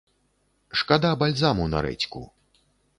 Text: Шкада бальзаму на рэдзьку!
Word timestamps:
Шкада 0.81 1.11
бальзаму 1.25 1.71
на 1.77 1.85
рэдзьку! 1.89 2.27